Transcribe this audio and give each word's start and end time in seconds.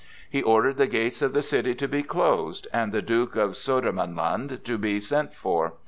He 0.27 0.41
ordered 0.41 0.77
the 0.77 0.87
gates 0.87 1.21
of 1.21 1.31
the 1.31 1.43
city 1.43 1.75
to 1.75 1.87
be 1.87 2.01
closed 2.01 2.67
and 2.73 2.91
the 2.91 3.03
Duke 3.03 3.35
of 3.35 3.51
Sodermanland 3.51 4.63
to 4.63 4.77
be 4.79 4.99
sent 4.99 5.35
for. 5.35 5.73